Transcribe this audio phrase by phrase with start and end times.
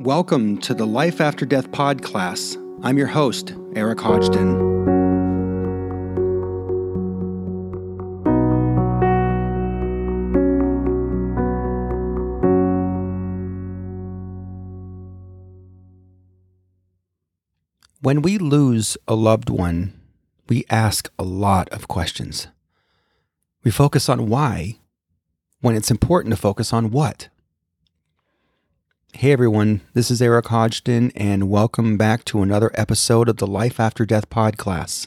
[0.00, 2.58] Welcome to the Life After Death pod class.
[2.82, 4.60] I'm your host, Eric Hodgdon.
[18.02, 19.98] When we lose a loved one,
[20.46, 22.48] we ask a lot of questions.
[23.64, 24.78] We focus on why
[25.62, 27.30] when it's important to focus on what.
[29.18, 33.80] Hey everyone, this is Eric Hodgdon, and welcome back to another episode of the Life
[33.80, 35.06] After Death podcast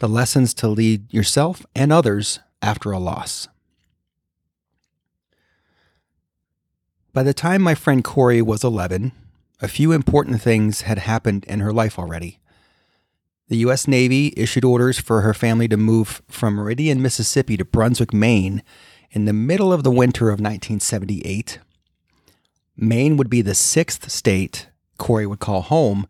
[0.00, 3.46] the lessons to lead yourself and others after a loss.
[7.12, 9.12] By the time my friend Cory was 11,
[9.60, 12.40] a few important things had happened in her life already.
[13.46, 13.86] The U.S.
[13.86, 18.64] Navy issued orders for her family to move from Meridian, Mississippi to Brunswick, Maine
[19.12, 21.60] in the middle of the winter of 1978
[22.78, 24.68] Maine would be the sixth state
[24.98, 26.06] Cory would call home,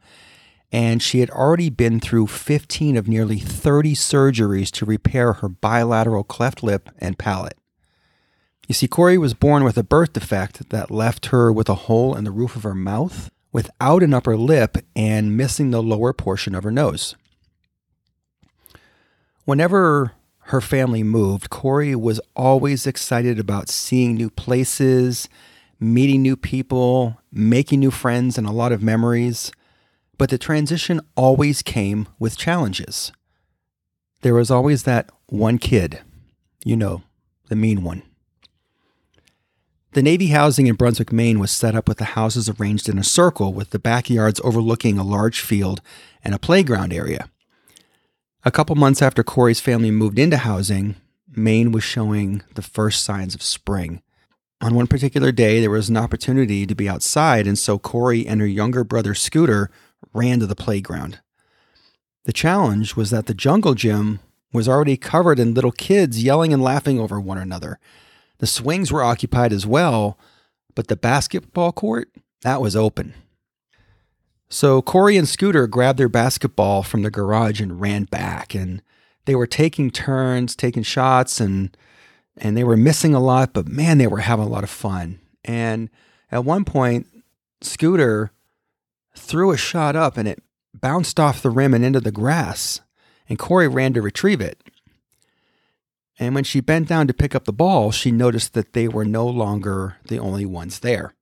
[0.73, 6.25] and she had already been through 15 of nearly 30 surgeries to repair her bilateral
[6.25, 7.57] cleft lip and palate.
[8.67, 12.15] You see, Cory was born with a birth defect that left her with a hole
[12.15, 16.55] in the roof of her mouth, without an upper lip, and missing the lower portion
[16.55, 17.15] of her nose.
[19.47, 20.13] Whenever
[20.49, 25.29] her family moved, Cory was always excited about seeing new places
[25.81, 29.53] meeting new people, making new friends, and a lot of memories.
[30.17, 33.13] But the transition always came with challenges.
[34.23, 36.01] There was always that one kid,
[36.65, 37.03] you know,
[37.49, 38.03] the mean one.
[39.93, 43.05] The Navy housing in Brunswick, Maine was set up with the houses arranged in a
[43.05, 45.81] circle with the backyards overlooking a large field
[46.23, 47.31] and a playground area.
[48.45, 50.97] A couple months after Cory's family moved into housing,
[51.35, 54.03] Maine was showing the first signs of spring.
[54.61, 58.41] On one particular day, there was an opportunity to be outside, and so Cory and
[58.41, 59.71] her younger brother Scooter
[60.13, 61.21] ran to the playground.
[62.25, 64.21] The challenge was that the jungle gym
[64.53, 67.79] was already covered in little kids yelling and laughing over one another.
[68.39, 70.19] The swings were occupied as well,
[70.75, 72.11] but the basketball court,
[72.43, 73.15] that was open.
[74.49, 78.83] So Cory and Scooter grabbed their basketball from the garage and ran back, and
[79.25, 81.77] they were taking turns, taking shots, and
[82.41, 85.19] and they were missing a lot, but man, they were having a lot of fun.
[85.45, 85.91] And
[86.31, 87.07] at one point,
[87.61, 88.31] Scooter
[89.17, 90.43] threw a shot up and it
[90.75, 92.81] bounced off the rim and into the grass.
[93.29, 94.63] And Cory ran to retrieve it.
[96.19, 99.05] And when she bent down to pick up the ball, she noticed that they were
[99.05, 101.15] no longer the only ones there.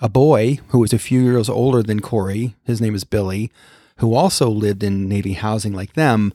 [0.00, 3.50] A boy who was a few years older than Cory, his name is Billy,
[3.98, 6.34] who also lived in Navy housing like them,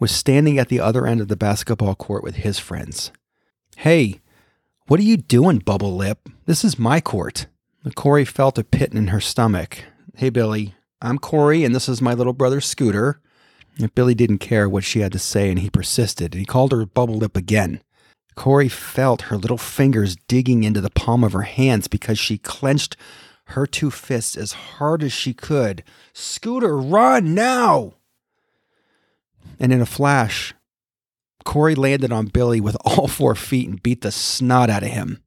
[0.00, 3.12] was standing at the other end of the basketball court with his friends.
[3.76, 4.20] Hey,
[4.86, 6.28] what are you doing, Bubble Lip?
[6.46, 7.46] This is my court.
[7.94, 9.84] Cory felt a pit in her stomach.
[10.14, 13.20] Hey, Billy, I'm Cory, and this is my little brother, Scooter.
[13.78, 16.32] And Billy didn't care what she had to say, and he persisted.
[16.32, 17.82] and He called her Bubble Lip again.
[18.36, 22.96] Cory felt her little fingers digging into the palm of her hands because she clenched
[23.48, 25.82] her two fists as hard as she could.
[26.12, 27.94] Scooter, run now!
[29.60, 30.54] And in a flash,
[31.44, 35.22] Cory landed on Billy with all four feet and beat the snot out of him.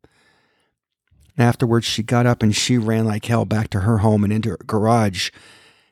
[1.37, 4.49] Afterwards, she got up and she ran like hell back to her home and into
[4.49, 5.29] her garage.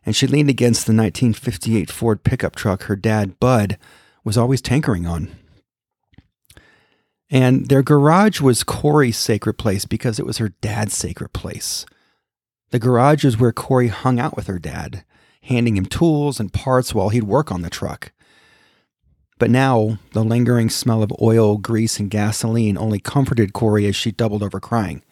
[0.06, 3.78] And she leaned against the 1958 Ford pickup truck her dad, Bud,
[4.24, 5.30] was always tankering on.
[7.30, 11.86] And their garage was Cory's sacred place because it was her dad's sacred place.
[12.72, 15.04] The garage was where Cory hung out with her dad,
[15.44, 18.12] handing him tools and parts while he'd work on the truck.
[19.38, 24.12] But now, the lingering smell of oil, grease, and gasoline only comforted Cory as she
[24.12, 25.04] doubled over crying.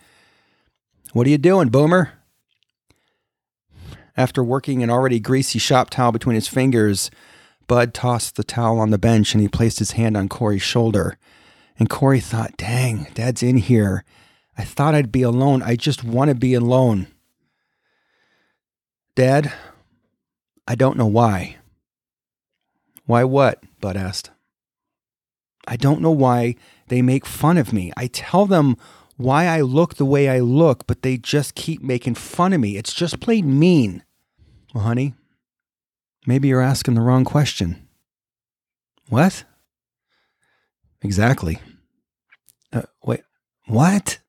[1.12, 2.14] What are you doing, Boomer?
[4.16, 7.12] After working an already greasy shop towel between his fingers,
[7.68, 11.18] Bud tossed the towel on the bench and he placed his hand on Cory's shoulder.
[11.78, 14.06] And Cory thought, dang, Dad's in here.
[14.58, 15.64] I thought I'd be alone.
[15.64, 17.08] I just want to be alone.
[19.16, 19.52] Dad,
[20.68, 21.58] I don't know why.
[23.06, 23.64] Why what?
[23.82, 24.32] Bud asked.
[25.68, 26.56] I don't know why
[26.88, 27.92] they make fun of me.
[27.96, 28.76] I tell them
[29.18, 32.78] why I look the way I look, but they just keep making fun of me.
[32.78, 34.04] It's just plain mean.
[34.74, 35.14] Well, honey,
[36.26, 37.88] maybe you're asking the wrong question.
[39.10, 39.46] What?
[41.02, 41.60] Exactly.
[42.72, 43.22] Uh, wait,
[43.68, 44.20] what?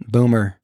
[0.00, 0.58] Boomer,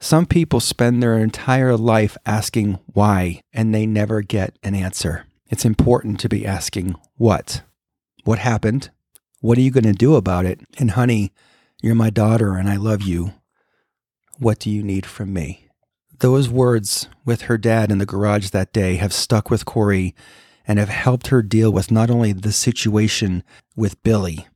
[0.00, 5.64] some people spend their entire life asking why, and they never get an answer it's
[5.64, 7.62] important to be asking what?
[8.24, 8.90] What happened?
[9.40, 10.58] What are you going to do about it?
[10.80, 11.32] And honey,
[11.80, 13.34] you're my daughter and I love you.
[14.40, 15.68] What do you need from me?
[16.18, 20.12] Those words with her dad in the garage that day have stuck with Cory
[20.66, 23.44] and have helped her deal with not only the situation
[23.76, 24.48] with Billy,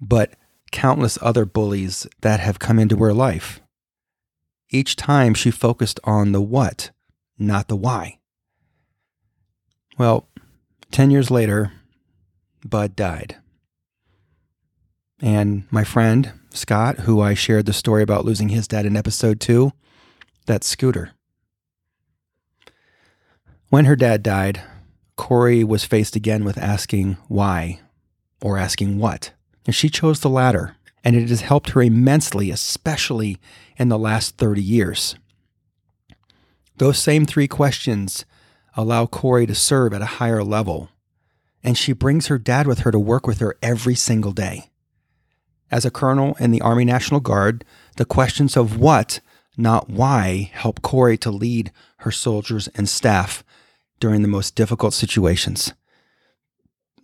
[0.00, 0.34] but
[0.70, 3.60] countless other bullies that have come into her life.
[4.70, 6.92] Each time she focused on the what,
[7.36, 8.20] not the why.
[9.98, 10.28] Well,
[10.90, 11.72] 10 years later,
[12.64, 13.36] Bud died.
[15.20, 19.40] And my friend, Scott, who I shared the story about losing his dad in episode
[19.40, 19.72] two,
[20.46, 21.12] that's Scooter.
[23.68, 24.62] When her dad died,
[25.16, 27.80] Cory was faced again with asking why
[28.40, 29.32] or asking what.
[29.64, 33.38] And she chose the latter, and it has helped her immensely, especially
[33.76, 35.16] in the last 30 years.
[36.76, 38.24] Those same three questions
[38.76, 40.90] allow Cory to serve at a higher level,
[41.64, 44.70] and she brings her dad with her to work with her every single day.
[45.70, 47.64] As a colonel in the Army National Guard,
[47.96, 49.20] the questions of what,
[49.56, 53.42] not why, help Cory to lead her soldiers and staff
[53.98, 55.72] during the most difficult situations.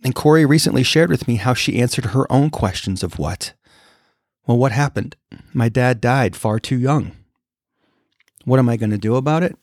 [0.03, 3.53] And Cory recently shared with me how she answered her own questions of what.
[4.45, 5.15] Well, what happened?
[5.53, 7.13] My dad died far too young.
[8.45, 9.57] What am I going to do about it?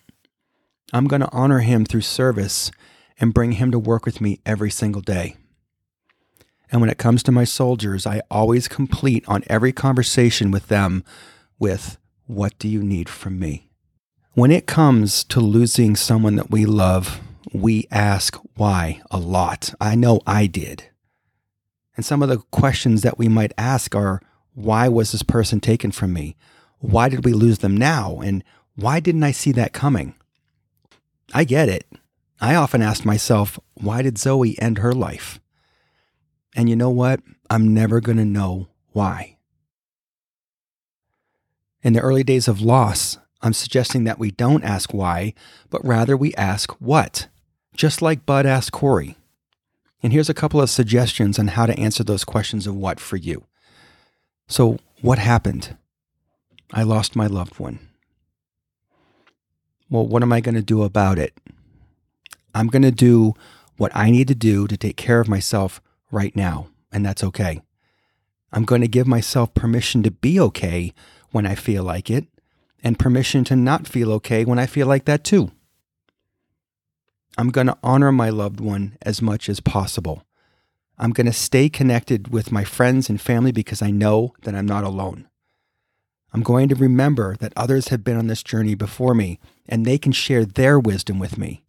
[0.92, 2.70] I'm going to honor him through service
[3.19, 5.37] and bring him to work with me every single day.
[6.72, 11.04] And when it comes to my soldiers, I always complete on every conversation with them
[11.58, 13.70] with, What do you need from me?
[14.34, 17.20] When it comes to losing someone that we love,
[17.52, 19.75] we ask why a lot.
[19.81, 20.84] I know I did.
[21.96, 24.22] And some of the questions that we might ask are
[24.54, 26.37] why was this person taken from me?
[26.78, 28.20] Why did we lose them now?
[28.20, 28.44] And
[28.76, 30.14] why didn't I see that coming?
[31.32, 31.86] I get it.
[32.40, 35.40] I often ask myself, why did Zoe end her life?
[36.56, 37.20] And you know what?
[37.48, 39.36] I'm never going to know why.
[41.82, 45.34] In the early days of loss, I'm suggesting that we don't ask why,
[45.70, 47.28] but rather we ask what,
[47.74, 49.16] just like Bud asked Cory.
[50.02, 53.16] And here's a couple of suggestions on how to answer those questions of what for
[53.16, 53.44] you.
[54.48, 55.76] So, what happened?
[56.72, 57.89] I lost my loved one.
[59.90, 61.34] Well, what am I going to do about it?
[62.54, 63.34] I'm going to do
[63.76, 65.81] what I need to do to take care of myself
[66.12, 67.60] right now, and that's okay.
[68.52, 70.92] I'm going to give myself permission to be okay
[71.32, 72.26] when I feel like it,
[72.82, 75.50] and permission to not feel okay when I feel like that too.
[77.37, 80.25] I'm going to honor my loved one as much as possible.
[80.98, 84.66] I'm going to stay connected with my friends and family because I know that I'm
[84.66, 85.29] not alone.
[86.32, 89.98] I'm going to remember that others have been on this journey before me and they
[89.98, 91.62] can share their wisdom with me.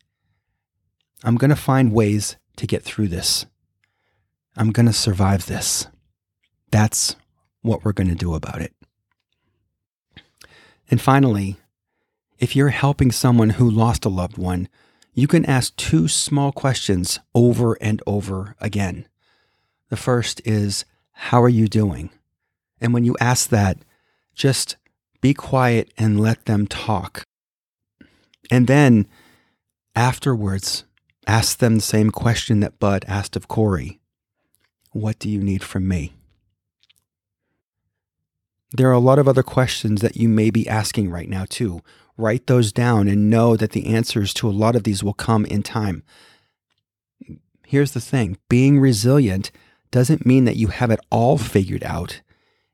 [1.24, 3.46] I'm going to find ways to get through this.
[4.56, 5.88] I'm going to survive this.
[6.72, 7.16] That's
[7.62, 8.74] what we're going to do about it.
[10.90, 11.58] And finally,
[12.38, 14.68] if you're helping someone who lost a loved one,
[15.14, 19.08] you can ask two small questions over and over again.
[19.90, 22.10] The first is, How are you doing?
[22.80, 23.78] And when you ask that,
[24.36, 24.78] just
[25.22, 27.24] be quiet and let them talk.
[28.50, 29.08] And then
[29.96, 30.84] afterwards,
[31.28, 34.00] ask them the same question that Bud asked of Cory
[34.92, 36.14] What do you need from me?
[38.74, 41.82] There are a lot of other questions that you may be asking right now, too.
[42.18, 45.46] Write those down and know that the answers to a lot of these will come
[45.46, 46.04] in time.
[47.66, 49.52] Here's the thing being resilient
[49.92, 52.22] doesn't mean that you have it all figured out,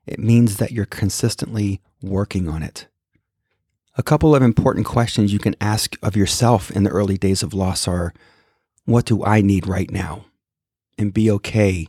[0.08, 2.86] it means that you're consistently working on it.
[3.96, 7.52] A couple of important questions you can ask of yourself in the early days of
[7.52, 8.14] loss are
[8.84, 10.24] What do I need right now?
[10.96, 11.88] And be okay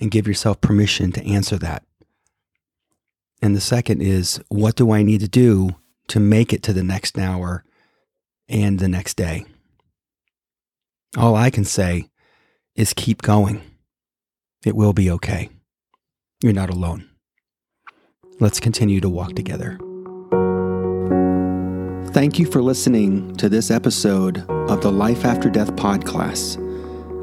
[0.00, 1.84] and give yourself permission to answer that.
[3.42, 5.76] And the second is, what do I need to do
[6.08, 7.64] to make it to the next hour
[8.48, 9.44] and the next day?
[11.16, 12.08] All I can say
[12.74, 13.62] is keep going.
[14.64, 15.50] It will be okay.
[16.42, 17.07] You're not alone.
[18.40, 19.78] Let's continue to walk together.
[22.12, 26.56] Thank you for listening to this episode of the Life After Death podcast.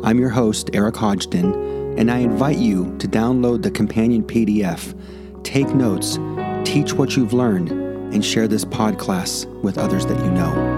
[0.04, 4.94] I'm your host, Eric Hodgdon, and I invite you to download the companion PDF
[5.44, 6.18] take notes,
[6.68, 10.76] teach what you've learned, and share this podcast with others that you know.